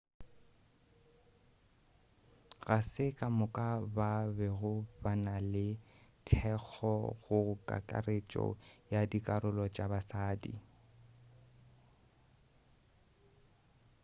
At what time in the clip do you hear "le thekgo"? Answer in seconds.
5.53-6.93